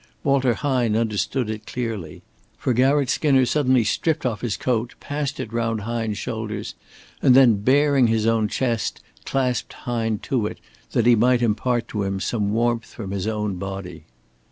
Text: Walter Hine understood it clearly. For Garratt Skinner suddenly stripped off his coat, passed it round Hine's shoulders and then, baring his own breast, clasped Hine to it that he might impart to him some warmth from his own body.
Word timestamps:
Walter 0.23 0.55
Hine 0.55 0.95
understood 0.95 1.47
it 1.47 1.67
clearly. 1.67 2.23
For 2.57 2.73
Garratt 2.73 3.07
Skinner 3.07 3.45
suddenly 3.45 3.83
stripped 3.83 4.25
off 4.25 4.41
his 4.41 4.57
coat, 4.57 4.95
passed 4.99 5.39
it 5.39 5.53
round 5.53 5.81
Hine's 5.81 6.17
shoulders 6.17 6.73
and 7.21 7.35
then, 7.35 7.61
baring 7.61 8.07
his 8.07 8.25
own 8.25 8.47
breast, 8.47 8.99
clasped 9.25 9.73
Hine 9.73 10.17
to 10.23 10.47
it 10.47 10.57
that 10.93 11.05
he 11.05 11.15
might 11.15 11.43
impart 11.43 11.87
to 11.89 12.01
him 12.01 12.19
some 12.19 12.51
warmth 12.51 12.87
from 12.91 13.11
his 13.11 13.27
own 13.27 13.57
body. 13.57 14.05